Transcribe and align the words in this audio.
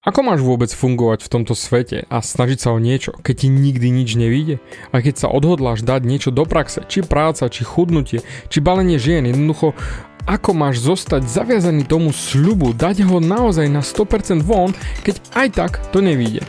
Ako 0.00 0.24
máš 0.24 0.40
vôbec 0.40 0.72
fungovať 0.72 1.20
v 1.20 1.28
tomto 1.28 1.52
svete 1.52 2.08
a 2.08 2.24
snažiť 2.24 2.56
sa 2.56 2.72
o 2.72 2.80
niečo, 2.80 3.12
keď 3.20 3.44
ti 3.44 3.48
nikdy 3.52 3.92
nič 3.92 4.16
nevíde? 4.16 4.56
A 4.96 5.04
keď 5.04 5.20
sa 5.20 5.28
odhodláš 5.28 5.84
dať 5.84 6.08
niečo 6.08 6.32
do 6.32 6.48
praxe, 6.48 6.88
či 6.88 7.04
práca, 7.04 7.52
či 7.52 7.68
chudnutie, 7.68 8.24
či 8.48 8.64
balenie 8.64 8.96
žien, 8.96 9.28
jednoducho 9.28 9.76
ako 10.24 10.56
máš 10.56 10.80
zostať 10.80 11.28
zaviazaný 11.28 11.84
tomu 11.84 12.16
sľubu, 12.16 12.72
dať 12.72 13.04
ho 13.04 13.20
naozaj 13.20 13.68
na 13.68 13.84
100% 13.84 14.40
von, 14.40 14.72
keď 15.04 15.20
aj 15.36 15.48
tak 15.52 15.72
to 15.92 16.00
nevíde. 16.00 16.48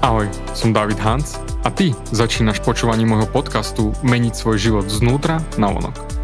Ahoj, 0.00 0.32
som 0.56 0.72
David 0.72 0.96
Hans 0.96 1.36
a 1.60 1.68
ty 1.68 1.92
začínaš 2.08 2.64
počúvanie 2.64 3.04
môjho 3.04 3.28
podcastu 3.28 3.92
Meniť 4.00 4.32
svoj 4.32 4.56
život 4.56 4.88
znútra 4.88 5.44
na 5.60 5.68
vonok. 5.68 6.23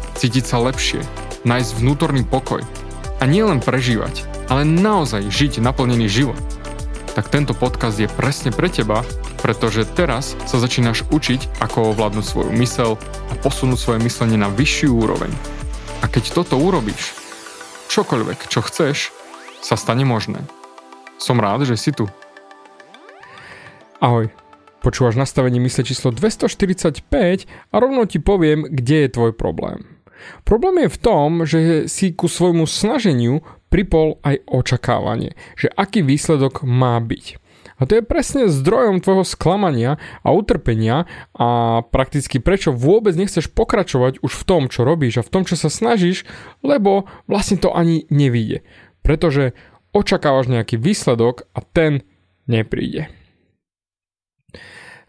cítiť 0.21 0.45
sa 0.45 0.61
lepšie, 0.61 1.01
nájsť 1.49 1.81
vnútorný 1.81 2.21
pokoj 2.21 2.61
a 3.17 3.23
nielen 3.25 3.57
prežívať, 3.57 4.21
ale 4.53 4.69
naozaj 4.69 5.33
žiť 5.33 5.57
naplnený 5.57 6.05
život, 6.05 6.37
tak 7.17 7.33
tento 7.33 7.57
podcast 7.57 7.97
je 7.97 8.05
presne 8.05 8.53
pre 8.53 8.69
teba, 8.69 9.01
pretože 9.41 9.81
teraz 9.97 10.37
sa 10.45 10.61
začínaš 10.61 11.09
učiť, 11.09 11.57
ako 11.57 11.97
ovládnuť 11.97 12.21
svoju 12.21 12.51
mysel 12.61 13.01
a 13.01 13.33
posunúť 13.41 13.81
svoje 13.81 13.99
myslenie 14.05 14.37
na 14.37 14.53
vyššiu 14.53 14.93
úroveň. 14.93 15.33
A 15.99 16.07
keď 16.07 16.37
toto 16.37 16.53
urobíš, 16.61 17.17
čokoľvek, 17.89 18.45
čo 18.45 18.61
chceš, 18.61 19.09
sa 19.65 19.73
stane 19.73 20.05
možné. 20.05 20.45
Som 21.17 21.41
rád, 21.41 21.65
že 21.65 21.81
si 21.81 21.89
tu. 21.97 22.05
Ahoj, 23.97 24.29
počúvaš 24.85 25.17
nastavenie 25.17 25.57
mysle 25.65 25.81
číslo 25.81 26.13
245 26.13 27.09
a 27.73 27.75
rovno 27.81 28.05
ti 28.05 28.21
poviem, 28.21 28.69
kde 28.69 29.09
je 29.09 29.13
tvoj 29.17 29.33
problém. 29.33 30.00
Problém 30.43 30.85
je 30.85 30.93
v 30.93 31.01
tom, 31.01 31.29
že 31.45 31.59
si 31.91 32.11
ku 32.15 32.25
svojmu 32.27 32.65
snaženiu 32.65 33.45
pripol 33.71 34.19
aj 34.21 34.43
očakávanie, 34.49 35.33
že 35.55 35.71
aký 35.71 36.03
výsledok 36.03 36.67
má 36.67 36.99
byť. 36.99 37.39
A 37.81 37.89
to 37.89 37.97
je 37.97 38.05
presne 38.05 38.45
zdrojom 38.45 39.01
tvojho 39.01 39.25
sklamania 39.25 39.97
a 40.21 40.29
utrpenia 40.29 41.09
a 41.33 41.81
prakticky 41.81 42.37
prečo 42.37 42.69
vôbec 42.69 43.17
nechceš 43.17 43.49
pokračovať 43.49 44.21
už 44.21 44.31
v 44.37 44.45
tom, 44.45 44.61
čo 44.69 44.85
robíš 44.85 45.17
a 45.17 45.25
v 45.25 45.33
tom, 45.33 45.43
čo 45.49 45.57
sa 45.57 45.73
snažíš, 45.73 46.29
lebo 46.61 47.09
vlastne 47.25 47.57
to 47.57 47.73
ani 47.73 48.05
nevíde. 48.13 48.61
Pretože 49.01 49.57
očakávaš 49.97 50.53
nejaký 50.53 50.77
výsledok 50.77 51.49
a 51.57 51.65
ten 51.65 52.05
nepríde. 52.45 53.09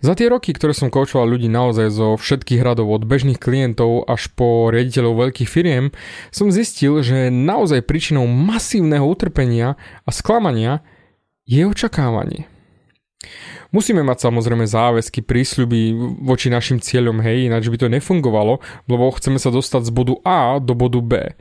Za 0.02 0.18
tie 0.18 0.26
roky, 0.26 0.50
ktoré 0.50 0.74
som 0.74 0.90
koučoval 0.90 1.30
ľudí 1.30 1.46
naozaj 1.46 1.94
zo 1.94 2.18
všetkých 2.18 2.58
radov 2.58 2.90
od 2.90 3.06
bežných 3.06 3.38
klientov 3.38 4.02
až 4.10 4.34
po 4.34 4.66
riaditeľov 4.74 5.30
veľkých 5.30 5.46
firiem, 5.46 5.94
som 6.34 6.50
zistil, 6.50 7.06
že 7.06 7.30
naozaj 7.30 7.86
príčinou 7.86 8.26
masívneho 8.26 9.06
utrpenia 9.06 9.78
a 10.02 10.10
sklamania 10.10 10.82
je 11.46 11.62
očakávanie. 11.62 12.51
Musíme 13.72 14.04
mať 14.04 14.28
samozrejme 14.28 14.68
záväzky, 14.68 15.24
prísľuby 15.24 15.96
voči 16.26 16.52
našim 16.52 16.82
cieľom, 16.82 17.24
hej, 17.24 17.48
ináč 17.48 17.72
by 17.72 17.78
to 17.80 17.88
nefungovalo, 17.88 18.60
lebo 18.90 19.14
chceme 19.16 19.40
sa 19.40 19.48
dostať 19.48 19.88
z 19.88 19.92
bodu 19.94 20.14
A 20.26 20.60
do 20.60 20.76
bodu 20.76 21.00
B. 21.00 21.32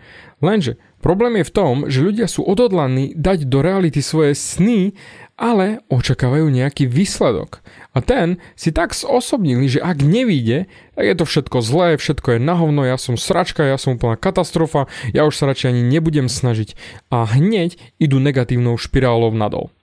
Lenže 0.41 0.79
problém 1.03 1.41
je 1.41 1.50
v 1.50 1.53
tom, 1.53 1.75
že 1.91 2.05
ľudia 2.05 2.25
sú 2.25 2.41
odhodlaní 2.47 3.13
dať 3.13 3.45
do 3.45 3.59
reality 3.61 4.00
svoje 4.01 4.33
sny 4.33 4.95
ale 5.41 5.81
očakávajú 5.89 6.53
nejaký 6.53 6.85
výsledok. 6.85 7.66
A 7.97 8.05
ten 8.05 8.38
si 8.53 8.69
tak 8.69 8.94
zosobnili, 8.94 9.66
že 9.66 9.81
ak 9.81 10.05
nevíde, 10.05 10.69
tak 10.94 11.05
je 11.09 11.16
to 11.17 11.25
všetko 11.25 11.57
zlé, 11.66 11.97
všetko 11.97 12.38
je 12.38 12.39
na 12.45 12.53
hovno, 12.53 12.85
ja 12.85 13.01
som 13.01 13.17
sračka, 13.17 13.66
ja 13.66 13.81
som 13.81 13.97
úplná 13.97 14.22
katastrofa, 14.22 14.85
ja 15.17 15.25
už 15.25 15.34
sa 15.34 15.50
radšej 15.50 15.73
ani 15.73 15.81
nebudem 15.81 16.29
snažiť. 16.29 16.78
A 17.09 17.25
hneď 17.25 17.81
idú 17.97 18.22
negatívnou 18.22 18.78
špirálou 18.78 19.34
nadol. 19.34 19.73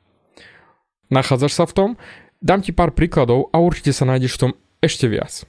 Nachádzaš 1.09 1.53
sa 1.57 1.65
v 1.65 1.73
tom? 1.73 1.91
Dám 2.39 2.63
ti 2.63 2.71
pár 2.71 2.93
príkladov 2.93 3.51
a 3.51 3.59
určite 3.59 3.97
sa 3.97 4.05
nájdeš 4.05 4.37
v 4.37 4.43
tom 4.47 4.53
ešte 4.85 5.11
viac. 5.11 5.49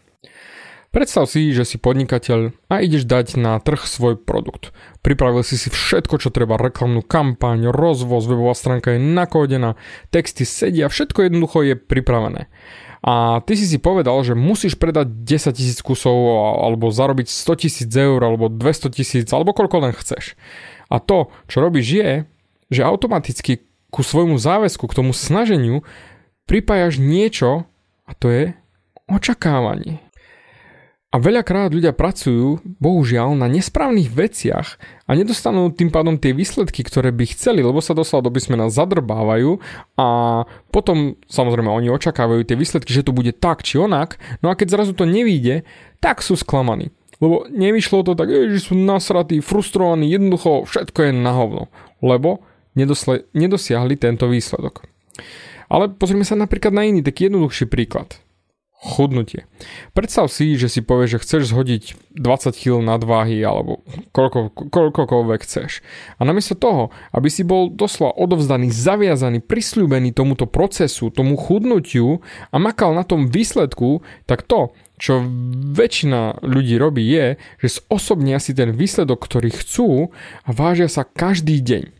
Predstav 0.89 1.29
si, 1.29 1.53
že 1.53 1.69
si 1.69 1.77
podnikateľ 1.77 2.49
a 2.65 2.81
ideš 2.81 3.05
dať 3.05 3.37
na 3.37 3.61
trh 3.61 3.85
svoj 3.85 4.17
produkt. 4.17 4.73
Pripravil 5.05 5.45
si 5.45 5.53
si 5.53 5.69
všetko, 5.69 6.17
čo 6.17 6.33
treba, 6.33 6.57
reklamnú 6.57 7.05
kampaň, 7.05 7.69
rozvoz, 7.69 8.25
webová 8.25 8.57
stránka 8.57 8.97
je 8.97 8.99
nakódená, 9.03 9.77
texty 10.09 10.49
sedia, 10.49 10.89
všetko 10.89 11.29
jednoducho 11.29 11.61
je 11.61 11.75
pripravené. 11.77 12.49
A 13.05 13.45
ty 13.45 13.53
si 13.53 13.69
si 13.69 13.77
povedal, 13.77 14.17
že 14.25 14.33
musíš 14.33 14.81
predať 14.81 15.13
10 15.13 15.55
tisíc 15.55 15.79
kusov 15.85 16.17
alebo 16.65 16.89
zarobiť 16.89 17.29
100 17.29 17.61
tisíc 17.61 17.91
eur 17.93 18.17
alebo 18.19 18.49
200 18.49 18.89
tisíc 18.89 19.29
alebo 19.29 19.53
koľko 19.53 19.85
len 19.85 19.93
chceš. 19.93 20.33
A 20.89 20.97
to, 20.97 21.29
čo 21.45 21.61
robíš 21.61 21.87
je, 22.01 22.09
že 22.73 22.81
automaticky 22.81 23.68
ku 23.89 24.01
svojmu 24.05 24.37
záväzku, 24.37 24.85
k 24.85 24.97
tomu 24.97 25.11
snaženiu 25.13 25.81
pripájaš 26.45 26.97
niečo 27.01 27.69
a 28.05 28.11
to 28.17 28.29
je 28.29 28.43
očakávanie. 29.09 30.01
A 31.09 31.17
veľakrát 31.17 31.73
ľudia 31.73 31.89
pracujú, 31.89 32.61
bohužiaľ, 32.77 33.33
na 33.33 33.49
nesprávnych 33.49 34.13
veciach 34.13 34.77
a 35.09 35.17
nedostanú 35.17 35.73
tým 35.73 35.89
pádom 35.89 36.21
tie 36.21 36.37
výsledky, 36.37 36.85
ktoré 36.85 37.09
by 37.09 37.33
chceli, 37.33 37.65
lebo 37.65 37.81
sa 37.81 37.97
doslova 37.97 38.29
do 38.29 38.33
písmena 38.37 38.69
zadrbávajú 38.69 39.57
a 39.97 40.07
potom 40.69 41.17
samozrejme 41.25 41.65
oni 41.65 41.89
očakávajú 41.89 42.45
tie 42.45 42.53
výsledky, 42.53 42.93
že 42.93 43.01
to 43.01 43.09
bude 43.09 43.33
tak 43.41 43.65
či 43.65 43.81
onak, 43.81 44.21
no 44.45 44.53
a 44.53 44.57
keď 44.57 44.77
zrazu 44.77 44.93
to 44.93 45.09
nevíde, 45.09 45.65
tak 45.97 46.21
sú 46.21 46.37
sklamaní. 46.37 46.93
Lebo 47.17 47.49
nevyšlo 47.49 48.05
to 48.05 48.13
tak, 48.13 48.29
že 48.29 48.61
sú 48.61 48.77
nasratí, 48.77 49.41
frustrovaní, 49.41 50.13
jednoducho 50.13 50.69
všetko 50.69 51.09
je 51.09 51.11
na 51.17 51.33
hovno, 51.33 51.73
lebo 52.05 52.45
nedosle, 52.73 53.29
nedosiahli 53.33 53.95
tento 53.95 54.29
výsledok. 54.29 54.85
Ale 55.69 55.93
pozrieme 55.93 56.25
sa 56.25 56.33
napríklad 56.33 56.73
na 56.73 56.85
iný 56.85 57.05
taký 57.05 57.29
jednoduchší 57.29 57.69
príklad 57.69 58.17
chudnutie. 58.79 59.43
Predstav 59.91 60.31
si, 60.31 60.55
že 60.55 60.71
si 60.71 60.79
povieš, 60.79 61.19
že 61.19 61.21
chceš 61.27 61.43
zhodiť 61.51 62.15
20 62.15 62.55
kg 62.55 62.79
nadváhy 62.79 63.43
alebo 63.43 63.83
koľko, 64.15 64.55
koľkokoľvek 64.55 65.39
chceš. 65.43 65.83
A 66.15 66.23
namiesto 66.23 66.55
toho, 66.55 66.95
aby 67.11 67.27
si 67.27 67.43
bol 67.43 67.67
doslova 67.67 68.15
odovzdaný, 68.15 68.71
zaviazaný, 68.71 69.43
prisľúbený 69.43 70.15
tomuto 70.15 70.47
procesu, 70.47 71.11
tomu 71.11 71.35
chudnutiu 71.35 72.23
a 72.49 72.55
makal 72.55 72.95
na 72.95 73.03
tom 73.03 73.27
výsledku, 73.27 73.99
tak 74.23 74.47
to, 74.47 74.71
čo 74.95 75.27
väčšina 75.75 76.39
ľudí 76.39 76.79
robí 76.79 77.03
je, 77.03 77.35
že 77.59 77.83
zosobnia 77.83 78.39
si 78.39 78.55
ten 78.55 78.71
výsledok, 78.71 79.19
ktorý 79.19 79.51
chcú 79.59 80.15
a 80.47 80.49
vážia 80.55 80.87
sa 80.87 81.03
každý 81.03 81.59
deň. 81.59 81.98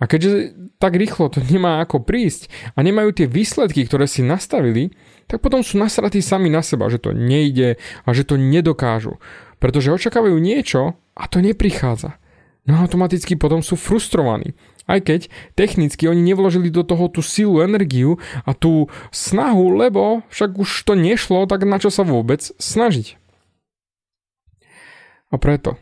A 0.00 0.08
keďže 0.08 0.56
tak 0.80 0.96
rýchlo 0.96 1.28
to 1.28 1.44
nemá 1.44 1.84
ako 1.84 2.00
prísť 2.00 2.48
a 2.72 2.80
nemajú 2.80 3.12
tie 3.12 3.26
výsledky, 3.28 3.84
ktoré 3.84 4.08
si 4.08 4.24
nastavili, 4.24 4.96
tak 5.28 5.44
potom 5.44 5.60
sú 5.60 5.76
nasratí 5.76 6.24
sami 6.24 6.48
na 6.48 6.64
seba, 6.64 6.88
že 6.88 6.96
to 6.96 7.12
nejde 7.12 7.76
a 7.78 8.08
že 8.16 8.24
to 8.24 8.40
nedokážu. 8.40 9.20
Pretože 9.60 9.92
očakávajú 9.92 10.40
niečo 10.40 10.96
a 11.12 11.24
to 11.28 11.44
neprichádza. 11.44 12.16
No 12.64 12.80
automaticky 12.80 13.36
potom 13.36 13.60
sú 13.60 13.76
frustrovaní. 13.76 14.56
Aj 14.88 14.98
keď 15.04 15.28
technicky 15.52 16.08
oni 16.08 16.24
nevložili 16.24 16.72
do 16.72 16.80
toho 16.80 17.12
tú 17.12 17.20
silu, 17.20 17.60
energiu 17.60 18.16
a 18.48 18.56
tú 18.56 18.88
snahu, 19.12 19.76
lebo 19.76 20.24
však 20.32 20.56
už 20.56 20.88
to 20.88 20.96
nešlo, 20.96 21.44
tak 21.44 21.68
na 21.68 21.76
čo 21.76 21.92
sa 21.92 22.02
vôbec 22.08 22.40
snažiť. 22.40 23.20
A 25.30 25.38
preto 25.38 25.78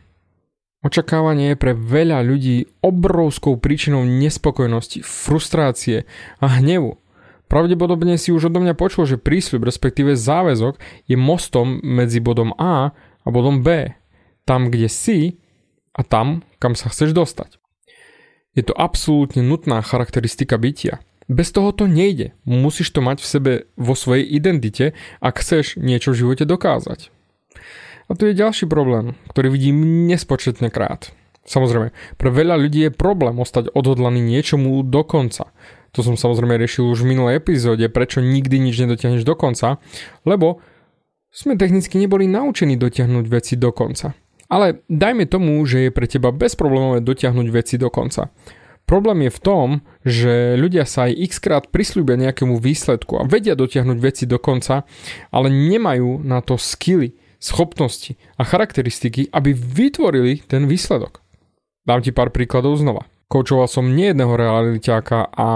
Očakávanie 0.88 1.52
je 1.52 1.61
pre 1.61 1.76
veľa 1.76 2.25
ľudí 2.25 2.64
obrovskou 2.81 3.61
príčinou 3.61 4.08
nespokojnosti, 4.08 5.05
frustrácie 5.05 6.08
a 6.40 6.49
hnevu. 6.49 6.96
Pravdepodobne 7.44 8.17
si 8.17 8.32
už 8.32 8.49
odo 8.49 8.64
mňa 8.64 8.73
počul, 8.73 9.05
že 9.05 9.20
prísľub, 9.20 9.69
respektíve 9.69 10.17
záväzok, 10.17 10.81
je 11.05 11.17
mostom 11.20 11.85
medzi 11.85 12.25
bodom 12.25 12.56
A 12.56 12.96
a 12.96 13.29
bodom 13.29 13.61
B. 13.61 13.93
Tam, 14.49 14.73
kde 14.73 14.88
si 14.88 15.37
a 15.93 16.00
tam, 16.00 16.40
kam 16.56 16.73
sa 16.73 16.88
chceš 16.88 17.12
dostať. 17.12 17.61
Je 18.56 18.64
to 18.64 18.73
absolútne 18.73 19.44
nutná 19.44 19.85
charakteristika 19.85 20.56
bytia. 20.56 21.05
Bez 21.29 21.52
toho 21.52 21.76
to 21.76 21.85
nejde. 21.85 22.32
Musíš 22.49 22.96
to 22.96 23.05
mať 23.05 23.20
v 23.20 23.29
sebe 23.29 23.52
vo 23.76 23.93
svojej 23.93 24.25
identite, 24.25 24.96
ak 25.20 25.44
chceš 25.44 25.76
niečo 25.76 26.17
v 26.17 26.25
živote 26.25 26.49
dokázať. 26.49 27.12
A 28.08 28.16
tu 28.16 28.25
je 28.25 28.32
ďalší 28.32 28.64
problém, 28.64 29.12
ktorý 29.28 29.52
vidím 29.52 30.08
nespočetne 30.08 30.72
krát. 30.72 31.12
Samozrejme, 31.49 31.93
pre 32.16 32.28
veľa 32.28 32.56
ľudí 32.60 32.88
je 32.88 32.93
problém 32.93 33.37
ostať 33.40 33.72
odhodlaný 33.72 34.20
niečomu 34.20 34.84
do 34.84 35.00
konca. 35.05 35.52
To 35.96 36.05
som 36.05 36.20
samozrejme 36.20 36.60
riešil 36.60 36.84
už 36.88 37.05
v 37.05 37.16
minulej 37.16 37.40
epizóde, 37.40 37.88
prečo 37.88 38.20
nikdy 38.20 38.60
nič 38.60 38.76
nedotiahneš 38.84 39.25
do 39.25 39.32
konca, 39.32 39.81
lebo 40.28 40.60
sme 41.32 41.56
technicky 41.56 41.96
neboli 41.96 42.28
naučení 42.28 42.76
dotiahnuť 42.76 43.25
veci 43.28 43.56
do 43.56 43.72
konca. 43.72 44.12
Ale 44.49 44.81
dajme 44.88 45.28
tomu, 45.28 45.61
že 45.69 45.88
je 45.88 45.90
pre 45.93 46.08
teba 46.08 46.32
bezproblémové 46.32 47.04
dotiahnuť 47.04 47.49
veci 47.52 47.76
do 47.76 47.93
konca. 47.93 48.32
Problém 48.88 49.28
je 49.28 49.32
v 49.37 49.40
tom, 49.44 49.69
že 50.00 50.56
ľudia 50.56 50.88
sa 50.88 51.04
aj 51.04 51.12
x 51.28 51.32
krát 51.44 51.69
prislúbia 51.69 52.16
nejakému 52.16 52.56
výsledku 52.56 53.20
a 53.20 53.28
vedia 53.28 53.52
dotiahnuť 53.52 53.99
veci 54.00 54.25
do 54.25 54.40
konca, 54.40 54.88
ale 55.28 55.52
nemajú 55.52 56.25
na 56.25 56.40
to 56.40 56.56
skily, 56.56 57.12
schopnosti 57.38 58.19
a 58.38 58.43
charakteristiky, 58.44 59.31
aby 59.31 59.55
vytvorili 59.55 60.43
ten 60.46 60.67
výsledok. 60.67 61.23
Dám 61.87 62.05
ti 62.05 62.12
pár 62.12 62.35
príkladov 62.35 62.76
znova. 62.76 63.08
Koučoval 63.29 63.69
som 63.69 63.93
nejedného 63.93 64.40
realitáka 64.40 65.29
a 65.37 65.49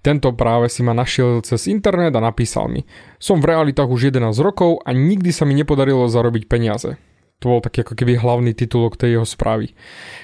tento 0.00 0.32
práve 0.32 0.72
si 0.72 0.80
ma 0.80 0.96
našiel 0.96 1.44
cez 1.44 1.68
internet 1.68 2.16
a 2.16 2.24
napísal 2.24 2.72
mi. 2.72 2.88
Som 3.20 3.44
v 3.44 3.52
realitách 3.52 3.88
už 3.88 4.08
11 4.08 4.32
rokov 4.40 4.80
a 4.80 4.96
nikdy 4.96 5.28
sa 5.28 5.44
mi 5.44 5.52
nepodarilo 5.52 6.08
zarobiť 6.08 6.48
peniaze. 6.48 6.96
To 7.42 7.50
bol 7.50 7.60
taký 7.60 7.82
ako 7.82 7.98
keby 7.98 8.22
hlavný 8.22 8.54
titulok 8.54 8.94
tej 8.94 9.18
jeho 9.18 9.26
správy. 9.26 9.74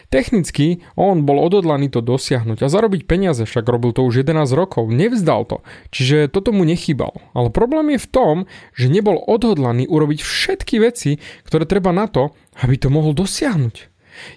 Technicky 0.07 0.87
on 0.95 1.27
bol 1.27 1.43
odhodlaný 1.43 1.91
to 1.91 1.99
dosiahnuť 1.99 2.63
a 2.63 2.71
zarobiť 2.71 3.11
peniaze, 3.11 3.43
však 3.43 3.67
robil 3.67 3.91
to 3.91 4.07
už 4.07 4.23
11 4.23 4.47
rokov, 4.55 4.87
nevzdal 4.87 5.43
to, 5.51 5.67
čiže 5.91 6.31
toto 6.31 6.55
mu 6.55 6.63
nechýbal. 6.63 7.11
Ale 7.35 7.51
problém 7.51 7.99
je 7.99 8.07
v 8.07 8.11
tom, 8.15 8.37
že 8.79 8.87
nebol 8.87 9.19
odhodlaný 9.19 9.91
urobiť 9.91 10.23
všetky 10.23 10.79
veci, 10.79 11.19
ktoré 11.43 11.67
treba 11.67 11.91
na 11.91 12.07
to, 12.07 12.31
aby 12.63 12.79
to 12.79 12.87
mohol 12.87 13.11
dosiahnuť. 13.11 13.91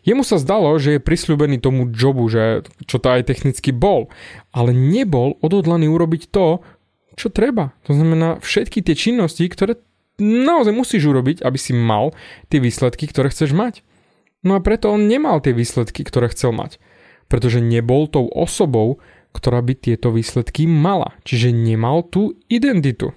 Jemu 0.06 0.26
sa 0.26 0.42
zdalo, 0.42 0.74
že 0.82 0.98
je 0.98 1.06
prisľúbený 1.06 1.62
tomu 1.62 1.90
jobu, 1.90 2.30
že 2.30 2.66
čo 2.86 2.98
to 2.98 3.14
aj 3.14 3.30
technicky 3.30 3.70
bol, 3.74 4.10
ale 4.54 4.74
nebol 4.74 5.38
odhodlaný 5.42 5.90
urobiť 5.90 6.34
to, 6.34 6.62
čo 7.18 7.28
treba. 7.30 7.78
To 7.86 7.94
znamená 7.94 8.42
všetky 8.42 8.82
tie 8.82 8.98
činnosti, 8.98 9.46
ktoré 9.46 9.78
naozaj 10.22 10.72
musíš 10.72 11.10
urobiť, 11.10 11.42
aby 11.42 11.58
si 11.58 11.74
mal 11.74 12.14
tie 12.48 12.62
výsledky, 12.62 13.10
ktoré 13.10 13.34
chceš 13.34 13.52
mať. 13.58 13.82
No 14.42 14.58
a 14.58 14.64
preto 14.64 14.94
on 14.94 15.10
nemal 15.10 15.42
tie 15.42 15.54
výsledky, 15.54 16.06
ktoré 16.06 16.30
chcel 16.30 16.54
mať. 16.54 16.78
Pretože 17.30 17.62
nebol 17.62 18.10
tou 18.10 18.30
osobou, 18.30 19.02
ktorá 19.32 19.62
by 19.66 19.74
tieto 19.78 20.14
výsledky 20.14 20.66
mala. 20.70 21.16
Čiže 21.26 21.54
nemal 21.54 22.06
tú 22.06 22.36
identitu. 22.52 23.16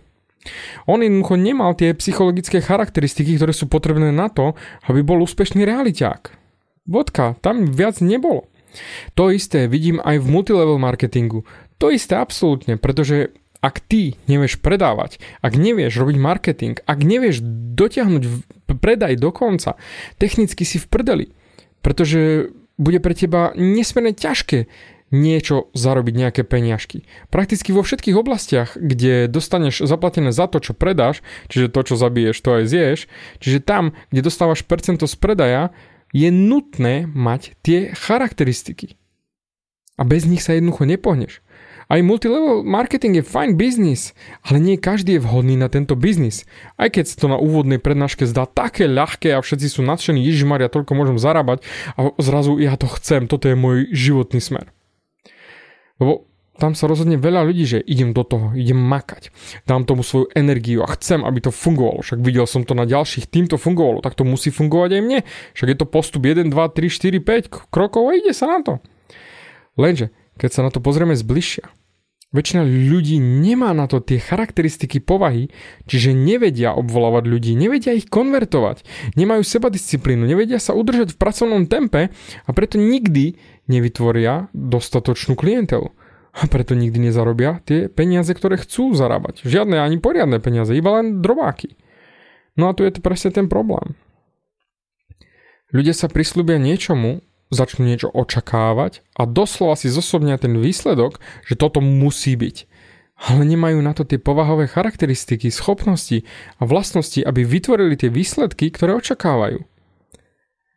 On 0.85 1.01
jednoducho 1.01 1.41
nemal 1.41 1.73
tie 1.73 1.97
psychologické 1.97 2.61
charakteristiky, 2.61 3.41
ktoré 3.41 3.57
sú 3.57 3.65
potrebné 3.67 4.13
na 4.13 4.29
to, 4.29 4.53
aby 4.85 5.01
bol 5.01 5.25
úspešný 5.25 5.65
realiťák. 5.65 6.37
Vodka, 6.85 7.41
tam 7.41 7.65
viac 7.65 8.05
nebolo. 8.05 8.45
To 9.17 9.33
isté 9.33 9.71
vidím 9.71 10.03
aj 10.05 10.21
v 10.21 10.27
multilevel 10.29 10.77
marketingu. 10.77 11.49
To 11.81 11.89
isté 11.89 12.21
absolútne, 12.21 12.77
pretože 12.77 13.33
ak 13.65 13.81
ty 13.81 14.21
nevieš 14.29 14.61
predávať, 14.61 15.17
ak 15.41 15.57
nevieš 15.57 15.97
robiť 15.97 16.17
marketing, 16.21 16.75
ak 16.85 17.01
nevieš 17.01 17.41
dotiahnuť 17.73 18.23
predaj 18.69 19.17
do 19.17 19.33
konca, 19.33 19.81
technicky 20.21 20.69
si 20.69 20.77
v 20.77 20.87
prdeli. 20.93 21.27
Pretože 21.81 22.53
bude 22.77 23.01
pre 23.01 23.17
teba 23.17 23.57
nesmierne 23.57 24.13
ťažké 24.13 24.69
niečo 25.15 25.71
zarobiť 25.73 26.15
nejaké 26.17 26.43
peniažky. 26.43 27.07
Prakticky 27.31 27.71
vo 27.71 27.87
všetkých 27.87 28.19
oblastiach, 28.19 28.75
kde 28.75 29.31
dostaneš 29.31 29.87
zaplatené 29.87 30.35
za 30.35 30.51
to, 30.51 30.59
čo 30.59 30.75
predáš, 30.75 31.23
čiže 31.49 31.71
to, 31.71 31.81
čo 31.87 31.95
zabiješ, 31.95 32.37
to 32.43 32.51
aj 32.61 32.65
zješ, 32.67 33.01
čiže 33.39 33.63
tam, 33.63 33.95
kde 34.11 34.27
dostávaš 34.27 34.67
percento 34.67 35.07
z 35.07 35.15
predaja, 35.17 35.71
je 36.11 36.29
nutné 36.35 37.07
mať 37.07 37.55
tie 37.63 37.95
charakteristiky. 37.95 38.99
A 39.95 40.03
bez 40.03 40.27
nich 40.27 40.43
sa 40.43 40.59
jednoducho 40.59 40.83
nepohneš. 40.91 41.44
Aj 41.89 42.01
multilevel 42.01 42.65
marketing 42.65 43.21
je 43.21 43.25
fajn 43.25 43.61
biznis, 43.61 44.17
ale 44.41 44.57
nie 44.61 44.81
každý 44.81 45.21
je 45.21 45.25
vhodný 45.25 45.55
na 45.61 45.69
tento 45.69 45.93
biznis. 45.95 46.49
Aj 46.81 46.89
keď 46.89 47.05
sa 47.09 47.17
to 47.21 47.27
na 47.29 47.39
úvodnej 47.39 47.77
prednáške 47.77 48.25
zdá 48.25 48.49
také 48.49 48.89
ľahké 48.89 49.37
a 49.37 49.45
všetci 49.45 49.69
sú 49.69 49.81
nadšení, 49.85 50.25
Ježišmaria, 50.25 50.73
toľko 50.73 50.93
môžem 50.97 51.19
zarábať 51.21 51.61
a 52.01 52.17
zrazu 52.17 52.57
ja 52.57 52.75
to 52.81 52.89
chcem, 52.89 53.29
toto 53.29 53.53
je 53.53 53.57
môj 53.57 53.93
životný 53.93 54.41
smer. 54.41 54.73
Lebo 56.01 56.27
tam 56.55 56.79
sa 56.79 56.87
rozhodne 56.87 57.19
veľa 57.19 57.51
ľudí, 57.51 57.67
že 57.67 57.79
idem 57.83 58.15
do 58.15 58.23
toho, 58.23 58.55
idem 58.55 58.79
makať, 58.79 59.35
dám 59.67 59.83
tomu 59.83 60.07
svoju 60.07 60.31
energiu 60.39 60.87
a 60.87 60.89
chcem, 60.95 61.27
aby 61.27 61.43
to 61.43 61.51
fungovalo. 61.51 62.07
Však 62.07 62.23
videl 62.23 62.47
som 62.47 62.63
to 62.63 62.79
na 62.79 62.87
ďalších, 62.87 63.27
tým 63.27 63.51
to 63.51 63.59
fungovalo, 63.59 63.99
tak 63.99 64.15
to 64.15 64.23
musí 64.23 64.55
fungovať 64.55 64.91
aj 64.95 65.03
mne. 65.03 65.21
Však 65.59 65.69
je 65.75 65.79
to 65.83 65.87
postup 65.91 66.23
1, 66.23 66.55
2, 66.55 66.55
3, 66.55 67.51
4, 67.51 67.51
5 67.51 67.75
krokov 67.75 68.07
a 68.07 68.15
ide 68.15 68.31
sa 68.31 68.47
na 68.47 68.63
to. 68.63 68.79
Lenže 69.75 70.15
keď 70.39 70.51
sa 70.51 70.61
na 70.67 70.71
to 70.71 70.83
pozrieme 70.83 71.15
zbližšia. 71.15 71.67
Väčšina 72.35 72.67
ľudí 72.67 73.23
nemá 73.23 73.71
na 73.71 73.87
to 73.87 74.03
tie 74.03 74.19
charakteristiky 74.19 74.99
povahy, 74.99 75.55
čiže 75.87 76.11
nevedia 76.11 76.75
obvolávať 76.75 77.31
ľudí, 77.31 77.55
nevedia 77.55 77.95
ich 77.95 78.11
konvertovať, 78.11 78.83
nemajú 79.15 79.47
seba 79.47 79.71
disciplínu, 79.71 80.27
nevedia 80.27 80.59
sa 80.59 80.75
udržať 80.75 81.15
v 81.15 81.21
pracovnom 81.23 81.71
tempe 81.71 82.11
a 82.43 82.51
preto 82.51 82.75
nikdy 82.83 83.39
nevytvoria 83.71 84.51
dostatočnú 84.51 85.39
klientelu. 85.39 85.95
A 86.35 86.51
preto 86.51 86.75
nikdy 86.75 86.99
nezarobia 86.99 87.63
tie 87.63 87.87
peniaze, 87.87 88.35
ktoré 88.35 88.59
chcú 88.59 88.91
zarábať. 88.99 89.47
Žiadne 89.47 89.79
ani 89.79 90.03
poriadne 90.03 90.43
peniaze, 90.43 90.75
iba 90.75 90.99
len 90.99 91.23
drobáky. 91.23 91.79
No 92.59 92.67
a 92.67 92.75
tu 92.75 92.83
je 92.83 92.91
to 92.91 92.99
presne 92.99 93.31
ten 93.31 93.47
problém. 93.47 93.95
Ľudia 95.71 95.95
sa 95.95 96.11
prislúbia 96.11 96.59
niečomu, 96.59 97.23
začnú 97.53 97.85
niečo 97.85 98.09
očakávať 98.13 99.05
a 99.17 99.29
doslova 99.29 99.77
si 99.77 99.93
zosobnia 99.93 100.41
ten 100.41 100.57
výsledok, 100.57 101.21
že 101.45 101.59
toto 101.59 101.85
musí 101.85 102.37
byť. 102.39 102.57
Ale 103.15 103.47
nemajú 103.47 103.79
na 103.79 103.95
to 103.95 104.03
tie 104.03 104.19
povahové 104.19 104.67
charakteristiky, 104.67 105.49
schopnosti 105.49 106.27
a 106.59 106.63
vlastnosti, 106.67 107.23
aby 107.23 107.47
vytvorili 107.47 107.95
tie 107.95 108.11
výsledky, 108.11 108.75
ktoré 108.75 108.99
očakávajú. 108.99 109.63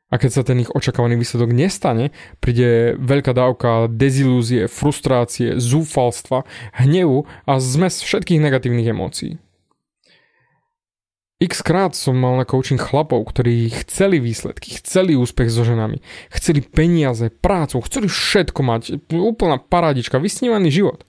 A 0.08 0.16
keď 0.16 0.32
sa 0.32 0.44
ten 0.48 0.64
ich 0.64 0.72
očakávaný 0.72 1.20
výsledok 1.20 1.52
nestane, 1.52 2.16
príde 2.40 2.96
veľká 2.96 3.36
dávka 3.36 3.92
dezilúzie, 3.92 4.72
frustrácie, 4.72 5.60
zúfalstva, 5.60 6.48
hnevu 6.80 7.28
a 7.44 7.60
zmes 7.60 8.00
všetkých 8.00 8.40
negatívnych 8.40 8.88
emócií. 8.88 9.36
X 11.38 11.62
krát 11.62 11.94
som 11.94 12.18
mal 12.18 12.34
na 12.34 12.50
coaching 12.50 12.82
chlapov, 12.82 13.22
ktorí 13.30 13.70
chceli 13.86 14.18
výsledky, 14.18 14.74
chceli 14.82 15.14
úspech 15.14 15.54
so 15.54 15.62
ženami, 15.62 16.02
chceli 16.34 16.66
peniaze, 16.66 17.30
prácu, 17.30 17.78
chceli 17.86 18.10
všetko 18.10 18.62
mať, 18.66 18.82
úplná 19.14 19.62
paradička, 19.62 20.18
vysnívaný 20.18 20.74
život. 20.74 21.06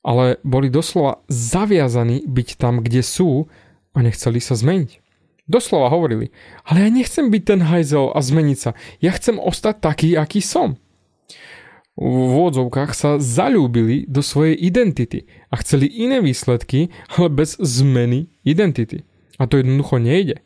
Ale 0.00 0.40
boli 0.48 0.72
doslova 0.72 1.20
zaviazaní 1.28 2.24
byť 2.24 2.48
tam, 2.56 2.80
kde 2.80 3.04
sú 3.04 3.52
a 3.92 4.00
nechceli 4.00 4.40
sa 4.40 4.56
zmeniť. 4.56 5.04
Doslova 5.44 5.92
hovorili, 5.92 6.32
ale 6.64 6.88
ja 6.88 6.88
nechcem 6.88 7.28
byť 7.28 7.42
ten 7.44 7.60
hajzel 7.68 8.16
a 8.16 8.24
zmeniť 8.24 8.56
sa, 8.56 8.72
ja 9.04 9.12
chcem 9.12 9.36
ostať 9.36 9.76
taký, 9.76 10.08
aký 10.16 10.40
som. 10.40 10.80
V 12.00 12.16
vôdzovkách 12.32 12.96
sa 12.96 13.20
zalúbili 13.20 14.08
do 14.08 14.24
svojej 14.24 14.56
identity 14.56 15.28
a 15.52 15.60
chceli 15.60 15.92
iné 15.92 16.24
výsledky, 16.24 16.88
ale 17.12 17.28
bez 17.28 17.60
zmeny 17.60 18.32
identity. 18.40 19.04
A 19.38 19.50
to 19.50 19.58
jednoducho 19.58 19.98
nejde. 19.98 20.42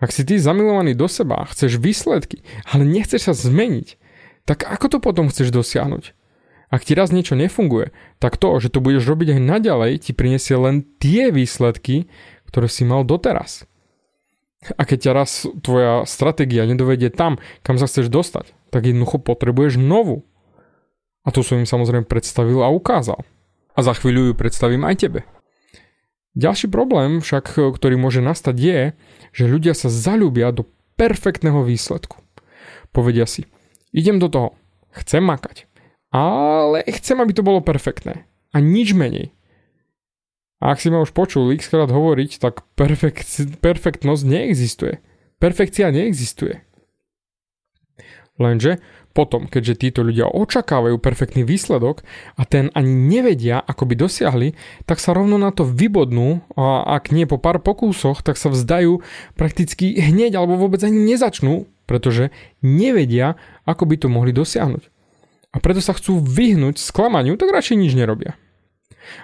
Ak 0.00 0.16
si 0.16 0.24
ty 0.24 0.40
zamilovaný 0.40 0.96
do 0.96 1.08
seba 1.12 1.44
a 1.44 1.48
chceš 1.50 1.76
výsledky, 1.76 2.40
ale 2.64 2.88
nechceš 2.88 3.28
sa 3.28 3.34
zmeniť, 3.36 4.00
tak 4.48 4.64
ako 4.64 4.96
to 4.96 4.98
potom 4.98 5.28
chceš 5.28 5.52
dosiahnuť? 5.52 6.16
Ak 6.70 6.86
ti 6.86 6.94
raz 6.94 7.10
niečo 7.10 7.34
nefunguje, 7.36 7.92
tak 8.22 8.38
to, 8.38 8.56
že 8.62 8.72
to 8.72 8.80
budeš 8.80 9.04
robiť 9.04 9.36
aj 9.36 9.40
naďalej, 9.42 9.92
ti 10.06 10.14
prinesie 10.14 10.54
len 10.56 10.86
tie 11.02 11.34
výsledky, 11.34 12.06
ktoré 12.48 12.70
si 12.70 12.86
mal 12.86 13.02
doteraz. 13.02 13.66
A 14.76 14.86
keď 14.86 14.98
ťa 15.10 15.12
raz 15.12 15.30
tvoja 15.64 16.04
stratégia 16.06 16.68
nedovedie 16.68 17.10
tam, 17.10 17.42
kam 17.66 17.76
sa 17.80 17.90
chceš 17.90 18.12
dostať, 18.12 18.52
tak 18.70 18.86
jednoducho 18.86 19.18
potrebuješ 19.18 19.80
novú. 19.80 20.24
A 21.26 21.34
tu 21.34 21.44
som 21.44 21.58
im 21.60 21.68
samozrejme 21.68 22.08
predstavil 22.08 22.62
a 22.64 22.72
ukázal. 22.72 23.20
A 23.74 23.78
za 23.82 23.92
chvíľu 23.92 24.32
ju 24.32 24.34
predstavím 24.38 24.86
aj 24.86 24.96
tebe. 25.04 25.20
Ďalší 26.38 26.70
problém 26.70 27.18
však, 27.18 27.58
ktorý 27.58 27.98
môže 27.98 28.22
nastať 28.22 28.56
je, 28.56 28.80
že 29.34 29.50
ľudia 29.50 29.74
sa 29.74 29.90
zalúbia 29.90 30.54
do 30.54 30.66
perfektného 30.94 31.66
výsledku. 31.66 32.22
Povedia 32.94 33.26
si, 33.26 33.46
idem 33.90 34.22
do 34.22 34.30
toho, 34.30 34.48
chcem 34.94 35.22
makať, 35.22 35.66
ale 36.14 36.86
chcem, 36.86 37.18
aby 37.18 37.32
to 37.34 37.46
bolo 37.46 37.62
perfektné. 37.62 38.26
A 38.50 38.58
nič 38.58 38.94
menej. 38.94 39.30
A 40.60 40.74
ak 40.74 40.82
si 40.82 40.90
ma 40.90 41.00
už 41.00 41.14
počul 41.16 41.54
x 41.54 41.70
krát 41.70 41.88
hovoriť, 41.88 42.42
tak 42.42 42.66
perfekt, 42.76 43.24
perfektnosť 43.62 44.22
neexistuje. 44.26 45.00
Perfekcia 45.40 45.88
neexistuje. 45.88 46.60
Lenže 48.40 48.80
potom, 49.12 49.44
keďže 49.44 49.84
títo 49.84 50.00
ľudia 50.00 50.32
očakávajú 50.32 50.96
perfektný 50.96 51.44
výsledok 51.44 52.00
a 52.40 52.48
ten 52.48 52.72
ani 52.72 52.88
nevedia, 52.88 53.60
ako 53.60 53.84
by 53.90 53.94
dosiahli, 54.00 54.56
tak 54.88 54.96
sa 54.96 55.12
rovno 55.12 55.36
na 55.36 55.52
to 55.52 55.66
vybodnú 55.66 56.40
a 56.56 56.96
ak 56.96 57.12
nie 57.12 57.28
po 57.28 57.36
pár 57.36 57.60
pokúsoch, 57.60 58.24
tak 58.24 58.40
sa 58.40 58.48
vzdajú 58.48 59.04
prakticky 59.36 59.98
hneď 59.98 60.40
alebo 60.40 60.56
vôbec 60.56 60.80
ani 60.80 61.04
nezačnú, 61.04 61.68
pretože 61.84 62.32
nevedia, 62.64 63.36
ako 63.68 63.84
by 63.84 63.96
to 64.00 64.08
mohli 64.08 64.32
dosiahnuť. 64.32 64.88
A 65.50 65.56
preto 65.58 65.82
sa 65.82 65.92
chcú 65.92 66.22
vyhnúť 66.22 66.78
sklamaniu, 66.78 67.34
tak 67.34 67.50
radšej 67.50 67.76
nič 67.76 67.92
nerobia. 67.98 68.38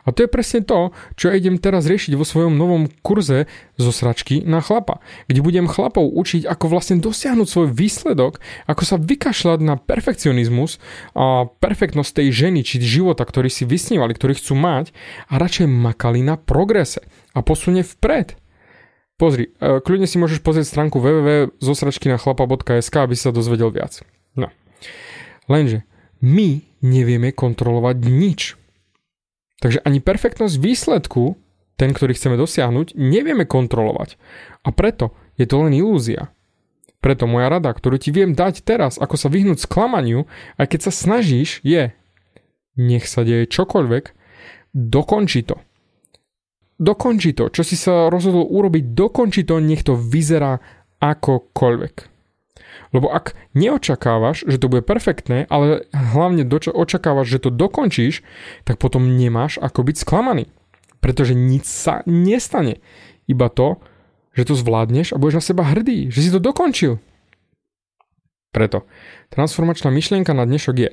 A 0.04 0.12
to 0.12 0.24
je 0.24 0.30
presne 0.30 0.64
to, 0.64 0.90
čo 1.14 1.32
idem 1.32 1.60
teraz 1.60 1.86
riešiť 1.86 2.16
vo 2.16 2.24
svojom 2.24 2.56
novom 2.56 2.88
kurze 3.04 3.46
zo 3.76 3.92
sračky 3.92 4.42
na 4.42 4.64
chlapa, 4.64 5.04
kde 5.28 5.44
budem 5.44 5.66
chlapov 5.68 6.08
učiť, 6.10 6.48
ako 6.48 6.72
vlastne 6.72 6.98
dosiahnuť 6.98 7.48
svoj 7.48 7.68
výsledok, 7.72 8.40
ako 8.66 8.82
sa 8.82 8.96
vykašľať 8.96 9.58
na 9.62 9.76
perfekcionizmus 9.76 10.80
a 11.12 11.46
perfektnosť 11.46 12.22
tej 12.22 12.28
ženy 12.32 12.60
či 12.64 12.80
života, 12.82 13.22
ktorý 13.22 13.52
si 13.52 13.68
vysnívali, 13.68 14.16
ktorý 14.16 14.36
chcú 14.36 14.56
mať 14.56 14.90
a 15.28 15.38
radšej 15.38 15.68
makali 15.68 16.24
na 16.24 16.40
progrese 16.40 17.04
a 17.36 17.44
posunie 17.44 17.84
vpred. 17.84 18.36
Pozri, 19.16 19.48
e, 19.48 19.80
kľudne 19.80 20.04
si 20.04 20.20
môžeš 20.20 20.44
pozrieť 20.44 20.68
stránku 20.68 21.00
www.zosračkinachlapa.sk, 21.00 22.94
aby 23.00 23.16
sa 23.16 23.32
dozvedel 23.32 23.72
viac. 23.72 24.04
No. 24.36 24.52
Lenže 25.48 25.88
my 26.20 26.60
nevieme 26.84 27.32
kontrolovať 27.32 27.96
nič. 28.04 28.40
Takže 29.60 29.80
ani 29.84 30.04
perfektnosť 30.04 30.56
výsledku, 30.60 31.36
ten, 31.76 31.92
ktorý 31.92 32.16
chceme 32.16 32.36
dosiahnuť, 32.40 32.96
nevieme 32.96 33.48
kontrolovať. 33.48 34.20
A 34.64 34.72
preto 34.72 35.12
je 35.36 35.44
to 35.48 35.64
len 35.64 35.72
ilúzia. 35.76 36.32
Preto 37.04 37.28
moja 37.28 37.52
rada, 37.52 37.70
ktorú 37.70 38.00
ti 38.00 38.10
viem 38.10 38.32
dať 38.32 38.64
teraz, 38.64 38.96
ako 38.96 39.16
sa 39.20 39.28
vyhnúť 39.28 39.62
sklamaniu, 39.62 40.24
aj 40.56 40.66
keď 40.74 40.80
sa 40.88 40.92
snažíš, 40.92 41.60
je 41.62 41.92
nech 42.76 43.08
sa 43.08 43.24
deje 43.24 43.48
čokoľvek, 43.48 44.04
dokonči 44.76 45.40
to. 45.48 45.56
Dokonči 46.76 47.32
to, 47.32 47.48
čo 47.48 47.64
si 47.64 47.72
sa 47.72 48.12
rozhodol 48.12 48.44
urobiť, 48.52 48.92
dokonči 48.92 49.48
to, 49.48 49.56
nech 49.64 49.80
to 49.80 49.96
vyzerá 49.96 50.60
akokoľvek. 51.00 52.15
Lebo 52.96 53.12
ak 53.12 53.36
neočakávaš, 53.52 54.48
že 54.48 54.56
to 54.56 54.72
bude 54.72 54.80
perfektné, 54.80 55.44
ale 55.52 55.84
hlavne 55.92 56.48
dočo- 56.48 56.72
očakávaš, 56.72 57.28
že 57.28 57.44
to 57.44 57.50
dokončíš, 57.52 58.24
tak 58.64 58.80
potom 58.80 59.20
nemáš 59.20 59.60
ako 59.60 59.84
byť 59.84 59.96
sklamaný. 60.00 60.48
Pretože 61.04 61.36
nič 61.36 61.68
sa 61.68 62.00
nestane. 62.08 62.80
Iba 63.28 63.52
to, 63.52 63.84
že 64.32 64.48
to 64.48 64.56
zvládneš 64.56 65.12
a 65.12 65.20
budeš 65.20 65.36
na 65.36 65.44
seba 65.44 65.64
hrdý, 65.68 66.08
že 66.08 66.24
si 66.24 66.32
to 66.32 66.40
dokončil. 66.40 66.96
Preto 68.56 68.88
transformačná 69.28 69.92
myšlienka 69.92 70.32
na 70.32 70.48
dnešok 70.48 70.76
je 70.80 70.90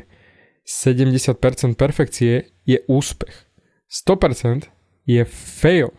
70% 0.68 1.80
perfekcie 1.80 2.52
je 2.68 2.84
úspech. 2.92 3.48
100% 3.88 4.68
je 5.08 5.24
fail. 5.24 5.96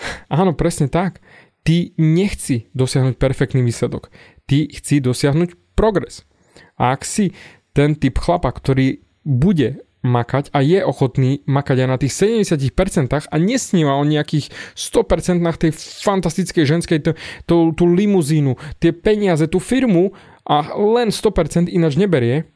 Áno, 0.32 0.56
presne 0.56 0.88
tak. 0.88 1.20
Ty 1.62 1.94
nechci 1.98 2.70
dosiahnuť 2.74 3.14
perfektný 3.16 3.62
výsledok. 3.62 4.10
Ty 4.50 4.66
chci 4.66 4.98
dosiahnuť 4.98 5.78
progres. 5.78 6.26
A 6.74 6.94
ak 6.94 7.06
si 7.06 7.30
ten 7.72 7.94
typ 7.94 8.18
chlapa, 8.18 8.50
ktorý 8.50 9.00
bude 9.22 9.86
makať 10.02 10.50
a 10.50 10.60
je 10.60 10.82
ochotný 10.82 11.46
makať 11.46 11.86
aj 11.86 11.88
na 11.88 11.96
tých 11.96 12.12
70% 12.18 13.30
a 13.30 13.36
nesníva 13.38 13.94
o 13.94 14.02
nejakých 14.02 14.50
100% 14.74 15.38
na 15.38 15.54
tej 15.54 15.70
fantastickej 15.78 16.64
ženskej 16.66 16.98
tú, 17.00 17.10
tú, 17.46 17.56
tú 17.72 17.84
limuzínu, 17.86 18.58
tie 18.82 18.90
peniaze, 18.90 19.46
tú 19.46 19.62
firmu 19.62 20.10
a 20.42 20.74
len 20.74 21.14
100% 21.14 21.70
ináč 21.70 21.94
neberie, 21.94 22.50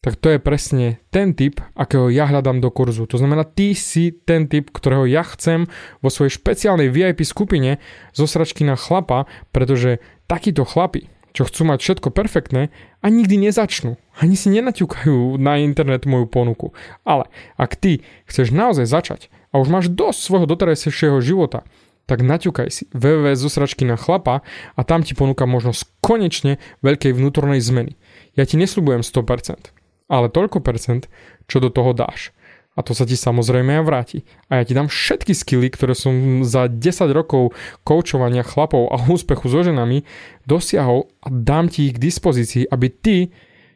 tak 0.00 0.16
to 0.16 0.32
je 0.32 0.38
presne 0.40 0.96
ten 1.12 1.36
typ, 1.36 1.60
akého 1.76 2.08
ja 2.08 2.24
hľadám 2.24 2.64
do 2.64 2.72
kurzu. 2.72 3.04
To 3.12 3.20
znamená, 3.20 3.44
ty 3.44 3.76
si 3.76 4.16
ten 4.16 4.48
typ, 4.48 4.72
ktorého 4.72 5.04
ja 5.04 5.20
chcem 5.20 5.68
vo 6.00 6.08
svojej 6.08 6.32
špeciálnej 6.40 6.88
VIP 6.88 7.20
skupine 7.28 7.76
zo 8.16 8.24
sračky 8.24 8.64
na 8.64 8.80
chlapa, 8.80 9.28
pretože 9.52 10.00
takíto 10.24 10.64
chlapi, 10.64 11.12
čo 11.36 11.44
chcú 11.44 11.68
mať 11.68 11.78
všetko 11.84 12.08
perfektné 12.16 12.72
a 13.04 13.06
nikdy 13.12 13.36
nezačnú. 13.38 14.00
Ani 14.16 14.40
si 14.40 14.48
nenaťukajú 14.48 15.36
na 15.36 15.60
internet 15.60 16.08
moju 16.08 16.26
ponuku. 16.26 16.72
Ale 17.04 17.28
ak 17.60 17.76
ty 17.76 18.00
chceš 18.24 18.56
naozaj 18.56 18.88
začať 18.88 19.20
a 19.52 19.60
už 19.60 19.68
máš 19.68 19.86
dosť 19.92 20.16
svojho 20.16 20.46
doterajšieho 20.48 21.20
života, 21.20 21.62
tak 22.08 22.26
naťukaj 22.26 22.68
si 22.74 22.90
www 22.90 23.38
zosračky 23.38 23.86
na 23.86 23.94
chlapa 23.94 24.42
a 24.74 24.80
tam 24.82 25.06
ti 25.06 25.14
ponúka 25.14 25.46
možnosť 25.46 25.86
konečne 26.02 26.58
veľkej 26.82 27.14
vnútornej 27.14 27.62
zmeny. 27.62 27.94
Ja 28.34 28.42
ti 28.42 28.58
nesľubujem 28.58 29.06
100%, 29.06 29.70
ale 30.10 30.26
toľko 30.26 30.58
percent, 30.58 31.06
čo 31.46 31.62
do 31.62 31.70
toho 31.70 31.94
dáš. 31.94 32.34
A 32.78 32.86
to 32.86 32.94
sa 32.94 33.02
ti 33.02 33.18
samozrejme 33.18 33.82
aj 33.82 33.84
vráti. 33.86 34.18
A 34.46 34.62
ja 34.62 34.64
ti 34.66 34.74
dám 34.74 34.86
všetky 34.86 35.34
skily, 35.34 35.68
ktoré 35.74 35.94
som 35.94 36.46
za 36.46 36.70
10 36.70 36.80
rokov 37.10 37.54
koučovania 37.82 38.46
chlapov 38.46 38.90
a 38.94 38.98
úspechu 39.10 39.50
so 39.50 39.62
ženami 39.62 40.06
dosiahol 40.46 41.10
a 41.22 41.28
dám 41.30 41.66
ti 41.66 41.90
ich 41.90 41.98
k 41.98 42.02
dispozícii, 42.02 42.70
aby 42.70 42.86
ty 42.88 43.16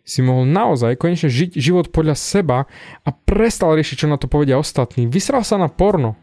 si 0.05 0.21
mohol 0.21 0.45
naozaj 0.47 1.01
konečne 1.01 1.33
žiť 1.33 1.57
život 1.59 1.89
podľa 1.89 2.17
seba 2.17 2.59
a 3.03 3.09
prestal 3.11 3.75
riešiť, 3.75 4.05
čo 4.05 4.11
na 4.11 4.21
to 4.21 4.29
povedia 4.29 4.61
ostatní. 4.61 5.09
Vysral 5.09 5.43
sa 5.43 5.59
na 5.59 5.67
porno. 5.67 6.15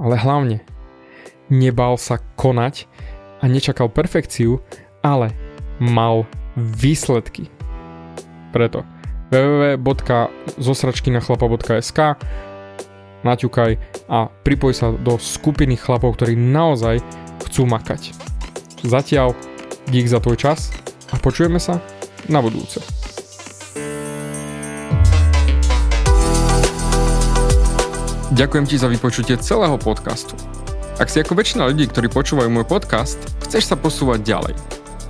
Ale 0.00 0.16
hlavne, 0.16 0.64
nebal 1.52 2.00
sa 2.00 2.16
konať 2.16 2.88
a 3.38 3.44
nečakal 3.44 3.92
perfekciu, 3.92 4.64
ale 5.04 5.36
mal 5.76 6.24
výsledky. 6.56 7.52
Preto 8.50 8.82
www.zosračkinachlapa.sk 9.30 12.00
naťukaj 13.20 13.76
a 14.08 14.32
pripoj 14.42 14.74
sa 14.74 14.92
do 14.92 15.18
skupiny 15.20 15.76
chlapov, 15.76 16.14
ktorí 16.18 16.36
naozaj 16.36 17.00
chcú 17.46 17.66
makať. 17.68 18.12
Zatiaľ 18.82 19.34
dík 19.92 20.08
za 20.08 20.20
tvoj 20.20 20.36
čas 20.40 20.72
a 21.12 21.16
počujeme 21.20 21.60
sa 21.60 21.80
na 22.32 22.40
budúce. 22.40 22.80
Ďakujem 28.30 28.64
ti 28.64 28.78
za 28.78 28.86
vypočutie 28.88 29.36
celého 29.42 29.76
podcastu. 29.76 30.38
Ak 30.96 31.12
si 31.12 31.20
ako 31.20 31.36
väčšina 31.36 31.68
ľudí, 31.68 31.84
ktorí 31.90 32.08
počúvajú 32.08 32.48
môj 32.48 32.64
podcast, 32.64 33.20
chceš 33.44 33.68
sa 33.68 33.76
posúvať 33.76 34.24
ďalej– 34.24 34.56